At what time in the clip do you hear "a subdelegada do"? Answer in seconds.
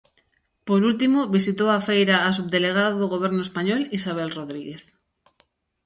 2.29-3.07